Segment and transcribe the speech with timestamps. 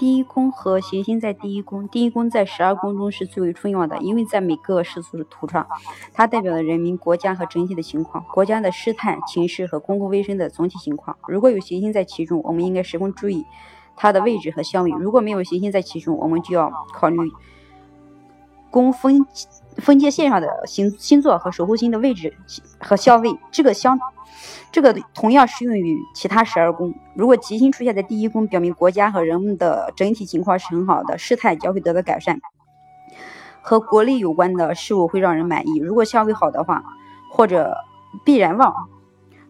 [0.00, 5.66] 第一宫和行星在第一宫，第一宫在十二宫中是最为重要的，因为在每个世俗的图上，
[6.14, 11.18] 它代表了人民、国家和整体的情况，国家的事态、情势和公共卫生的总体情况。
[11.28, 13.44] 如果有行星在其中，我们应该十分注意
[13.94, 17.18] 它的位置和相位；如果没有行星在其中，我们就要考虑
[18.70, 19.26] 宫分
[19.80, 22.36] 分界线上的星星座和守护星的位置
[22.78, 23.38] 和相位。
[23.50, 23.98] 这个相。
[24.72, 26.94] 这个同样适用于其他十二宫。
[27.14, 32.40] 如果吉星出现在第一宫，表明国家和人们的整体情况是很好的，事态将会得到改善，
[33.60, 35.78] 和国力有关的事物会让人满意。
[35.78, 36.84] 如果相位好的话，
[37.32, 37.76] 或者
[38.24, 38.72] 必然旺，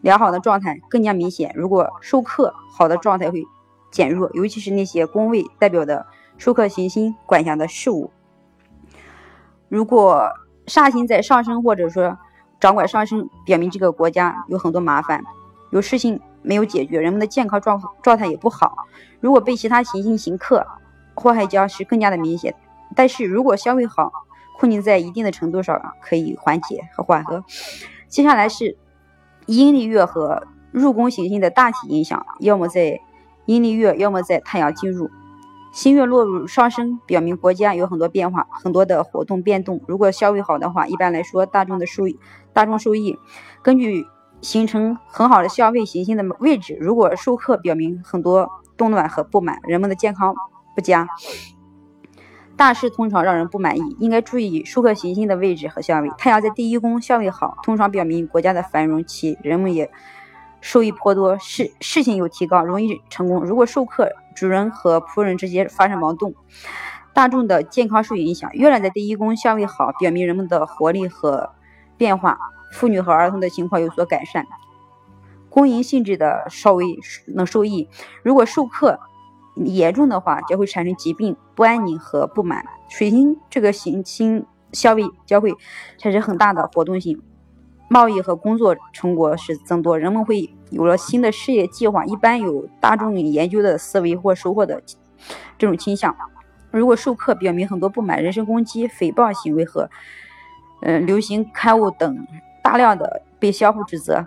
[0.00, 1.52] 良好的状态更加明显。
[1.54, 3.44] 如果受克好的状态会
[3.90, 6.06] 减弱，尤其是那些宫位代表的
[6.38, 8.10] 受克行星管辖的事物。
[9.70, 10.28] 如果
[10.66, 12.18] 煞星在上升，或者说。
[12.60, 15.24] 掌管上升，表明这个国家有很多麻烦，
[15.70, 18.86] 有事情没有解决，人们的健康状状态也不好。
[19.18, 20.66] 如果被其他行星行克，
[21.14, 22.54] 祸害将是更加的明显。
[22.94, 24.12] 但是如果相位好，
[24.58, 27.42] 困境在一定的程度上可以缓解和缓和。
[28.08, 28.76] 接下来是
[29.46, 33.00] 阴历月和入宫行星的大体影响，要么在
[33.46, 35.10] 阴历月，要么在太阳进入。
[35.72, 39.80] 新月落入上升，表明国家有很多变化，很多的活动变动。
[39.86, 42.18] 如果消位好的话，一般来说大众的收益，
[42.52, 43.16] 大众受益。
[43.62, 44.04] 根据
[44.40, 50.34] 形成很好的相位行星的位置，如果受克，表明很多动乱和不满，人们的健康
[50.74, 51.06] 不佳，
[52.56, 53.96] 大事通常让人不满意。
[54.00, 56.10] 应该注意受克行星的位置和相位。
[56.18, 59.90] 太阳在第一宫相位好，通常表明国家的繁荣期，人们也。
[60.60, 63.40] 收益颇多，事事情有提高，容易成功。
[63.40, 66.34] 如果授课主人和仆人之间发生矛盾，
[67.12, 68.50] 大众的健康受影响。
[68.52, 71.50] 月亮在第一宫相位好，表明人们的活力和
[71.96, 72.38] 变化，
[72.72, 74.46] 妇女和儿童的情况有所改善。
[75.48, 76.84] 公营性质的稍微
[77.34, 77.88] 能受益。
[78.22, 79.00] 如果授课
[79.56, 82.64] 严重的话，将会产生疾病、不安宁和不满。
[82.88, 85.52] 水星这个行星相位将会
[85.98, 87.20] 产生很大的活动性。
[87.92, 94.80] 贸易和工作成果是增多，人们会有了新的事业计划，一般有大众研究的思维或收获的
[95.58, 96.14] 这种倾向。
[96.70, 99.90] 如果授课表明很多不满、人身攻击、诽谤行为和
[100.82, 102.24] 嗯流行刊物等
[102.62, 104.24] 大量的被相互指责。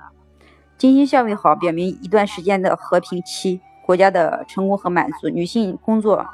[0.78, 5.30] 金星相位好，表明一段时间的和平期，国家的成功和满足。
[5.30, 6.26] 女性工作、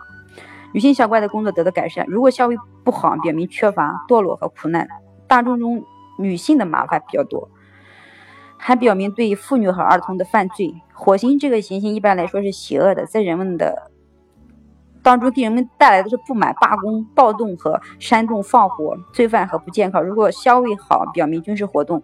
[0.74, 2.08] 女性相关的工作得到改善。
[2.08, 4.88] 如果相位不好，表明缺乏、堕落和苦难。
[5.28, 5.84] 大众中。
[6.20, 7.50] 女性的麻烦比较多，
[8.58, 10.76] 还表明对妇女和儿童的犯罪。
[10.94, 13.90] 火星这个行星一般来说是邪恶的，在人们的
[15.02, 20.04] 当中给人们带来的是不满、罢工、暴动和煽动放火、罪犯和不健康。
[20.04, 22.04] 如果相位好，表明军事活动，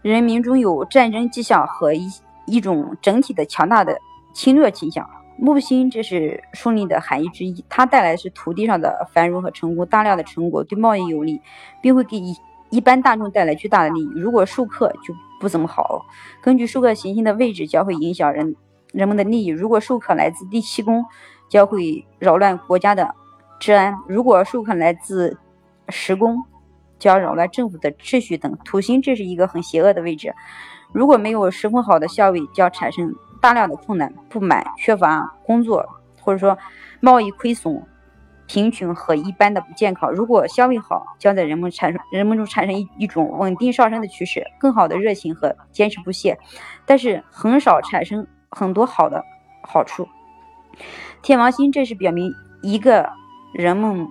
[0.00, 2.08] 人民中有战争迹象和一
[2.46, 3.98] 一种整体的强大的
[4.32, 5.06] 侵略倾向。
[5.42, 11.40] 木星这是顺利的含义之一，它带来的是土地上的繁荣和成功，大量的成果对贸易有利，
[11.80, 12.36] 并会给一
[12.68, 14.10] 一般大众带来巨大的利益。
[14.14, 16.04] 如果授课就不怎么好。
[16.42, 18.54] 根据授课行星的位置，将会影响人
[18.92, 19.48] 人们的利益。
[19.48, 21.02] 如果授课来自第七宫，
[21.48, 23.14] 将会扰乱国家的
[23.58, 25.38] 治安；如果授课来自
[25.88, 26.36] 十宫，
[26.98, 28.58] 将扰乱政府的秩序等。
[28.62, 30.34] 土星这是一个很邪恶的位置，
[30.92, 33.14] 如果没有十分好的相位，将产生。
[33.42, 35.82] 大量的困难、不满、缺乏工作，
[36.20, 36.58] 或者说
[37.00, 37.82] 贸易亏损、
[38.46, 40.12] 贫穷和一般的不健康。
[40.12, 46.38] 如果相位好，将在人们产生 人们中产生一一种稳定上升的趋势，更好的热情和坚持不懈，
[46.84, 49.24] 但是很少产生很多好的
[49.62, 50.06] 好处。
[51.22, 52.30] 天王星这是表明
[52.60, 53.08] 一个
[53.54, 54.06] 人们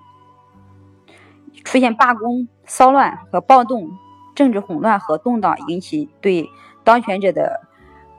[1.63, 3.91] 出现罢工、骚乱和暴动、
[4.33, 6.49] 政治混乱和动荡，引起对
[6.89, 7.61] 当权者的。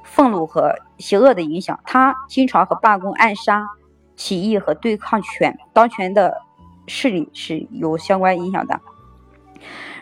[0.03, 3.69] 愤怒和邪恶的影响，他经常和罢工、暗杀、
[4.17, 6.37] 起义和对抗权当权的
[6.89, 8.81] 势力是有相关影响的。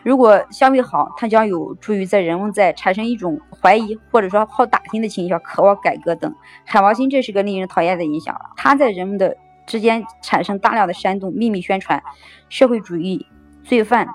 [0.01, 6.33] 如果相位好，它将有助于在人们在产生一种怀疑或者说好打听的倾向，渴望改革等。
[6.65, 12.01] 海王星这是个令人讨厌的影响，它在人们的之间产生大量的煽动、秘密宣传、
[12.47, 13.27] 社会主义、
[13.63, 14.07] 罪犯。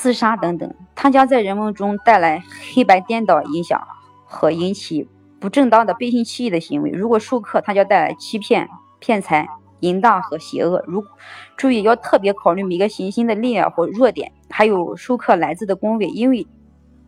[0.00, 3.82] 自杀等等，它将在人们中带来黑白颠倒影响。
[4.30, 5.08] 和引起
[5.40, 6.90] 不正当的背信弃义的行为。
[6.90, 8.68] 如果授课，它将带来欺骗、
[8.98, 9.48] 骗财、
[9.80, 10.84] 淫荡和邪恶。
[10.86, 11.02] 如
[11.56, 16.46] 注意要特别考虑每个行星的力量或弱点，还有授课来自的宫位，因为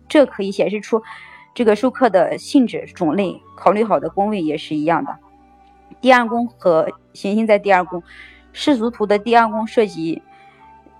[0.08, 1.02] 这可以显示出
[1.54, 3.42] 这个授课的性质种类。
[3.54, 5.18] 考虑好的宫位也是一样的。
[6.00, 8.02] 第二宫和行星在第二宫，
[8.54, 10.22] 世俗图的第二宫涉及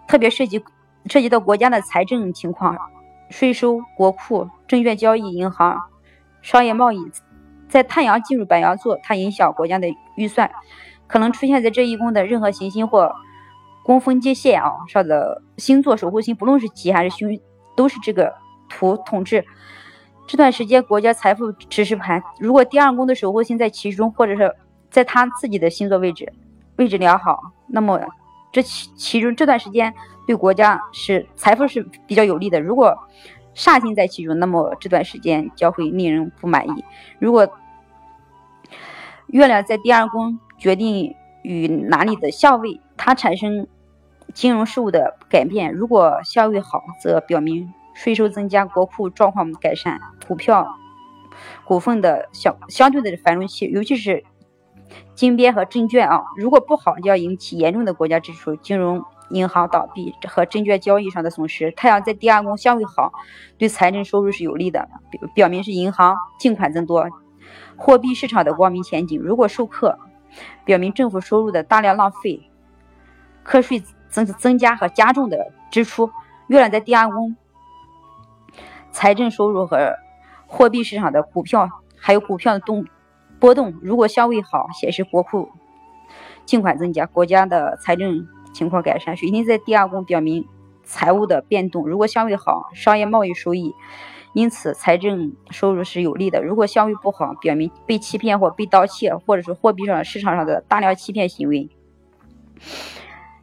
[0.06, 0.62] 特别涉及
[1.06, 2.78] 涉及到国家的财政情况、
[3.30, 5.80] 税收、国库、证券交易、银行。
[6.42, 6.98] 商业贸易、
[7.68, 10.50] 在太阳进入白羊座，它影响国家的预算，
[11.06, 13.14] 可能出现在这一宫的任何行星或
[13.84, 17.38] 宫分界线啊上的星座守护星，不论是吉还是凶，
[17.76, 18.32] 都是这个
[18.70, 19.44] 图统治。
[20.26, 24.54] 这段时间国家财富指示盘，如果第二宫的守护星在其中，或者是
[24.90, 26.32] 在他自己的星座位置
[26.76, 28.00] 位置良好，那么
[28.50, 29.92] 这其其中这段时间
[30.30, 32.60] 对国家是财富是比较有利的。
[32.60, 32.96] 如果
[33.52, 36.84] 煞星在其中，那么这段时间将会令人不满意。
[37.18, 37.50] 如果
[39.26, 43.66] 月亮在第二宫，决定与哪里的相位，它产生
[44.32, 45.74] 金融事务的改变。
[45.74, 50.76] 如果相位好，则表明税收增加，国库状况改善，股票、
[51.64, 54.22] 股份的相相对的繁荣期，尤其是
[55.16, 56.22] 金边和证券啊。
[56.36, 59.04] 如果不好，就要引起严重的国家支出、金融。
[59.30, 61.70] 银行倒闭和证券交易上的损失。
[61.72, 63.12] 太阳在第二宫相位好，
[63.58, 67.08] 对财政收入是有利的，表表明是银行净款增多，
[67.76, 69.20] 货币市场的光明前景。
[69.20, 69.98] 如果受克，
[70.64, 72.50] 表明政府收入的大量浪费，
[73.42, 76.10] 课税增增加和加重的支出。
[76.48, 77.36] 月亮在第二宫，
[78.90, 79.94] 财政收入和
[80.46, 82.84] 货币市场的股票还有股票的动
[83.38, 85.48] 波动，如果相位好，显示国库
[86.44, 88.26] 净款增加，国家的财政。
[88.52, 90.46] 情况改善，水星在第二宫表明
[90.84, 91.88] 财务的变动。
[91.88, 93.74] 如果相位好，商业贸易收益，
[94.32, 96.42] 因此财政收入是有利的。
[96.42, 101.68] 如果相位不好，表明被欺骗或被盗窃，或者是货币上市场上的大量欺骗行为。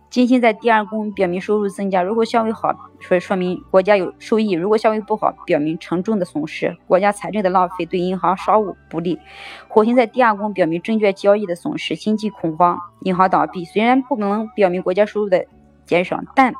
[0.09, 9.19] 金星在第二宫表明收入增加，如果相位好，说说明国家有收益；如果相位不好，表明沉重的损失，国家财政的浪费，对银行商务不利。
[9.67, 13.65] 火星在第二宫表明证券交易的损失，经济恐慌，银行倒闭。
[13.65, 15.45] 虽然不能表明国家收入的
[15.85, 16.53] 减少，但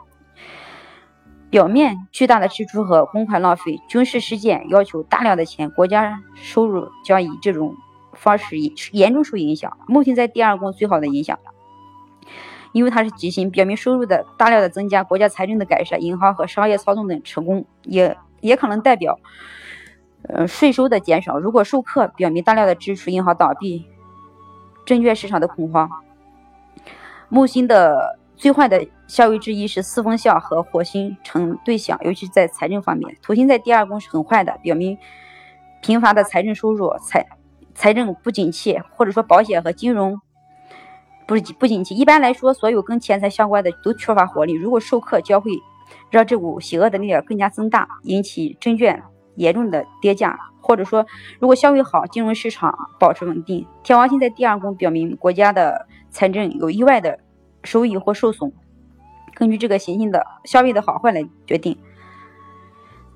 [1.49, 7.73] 表面巨大的支出和公款浪费，军事事件要求大量的钱，国家收入将以这种
[8.13, 8.57] 方式
[8.91, 9.77] 严重受影响。
[9.87, 11.39] 木星在第二宫最好的影响。
[12.77, 19.19] 因为它是吉星，表明收入的大量的增加，国家财政的改善，银行和商业操纵的成功，也也可能代表，
[20.21, 21.39] 呃，税收的减少。
[21.39, 23.87] 如果受克，表明大量的支出，银行倒闭，
[24.85, 25.89] 证券市场的恐慌。
[27.29, 33.17] 木星的最坏的相位之一是四分相和火星成对象，尤其是在财政方面。
[33.23, 34.95] 土星在第二宫是很坏的，表明
[35.81, 37.25] 贫乏的财政收入，财
[37.73, 40.21] 财政不景气，或者说保险和金融。
[41.27, 41.93] 不是不景气。
[41.93, 44.53] 一般来说，所有跟钱财相关的都缺乏活力。
[44.53, 45.51] 如果授课，将会
[46.09, 49.03] 让这股邪恶的力量更加增大，引起证券
[49.35, 50.39] 严重的跌价。
[50.61, 51.05] 或者说，
[51.39, 53.65] 如果消费好，金融市场保持稳定。
[53.83, 57.19] 天王星在第二宫，表明国家的财政有意外的
[57.63, 58.51] 收益或受损。
[59.33, 61.77] 根据这个行星的消费的好坏来决定。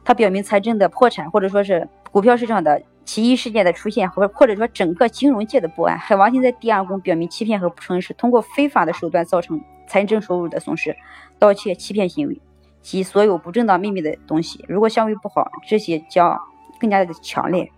[0.03, 2.81] 它表明财政的破产，或者说是股票市场的。
[3.03, 5.97] 奇异事件的出现，和或者说整个金融界的不安。
[5.97, 10.95] 海王星在第二宫，表明欺骗和不诚实，通过非法的手段造成财政收入的损失，
[11.37, 12.41] 盗窃、欺骗行为
[12.81, 14.63] 及所有不正当秘密的东西。
[14.67, 16.39] 如果相位不好，这些将
[16.79, 17.69] 更加的强烈。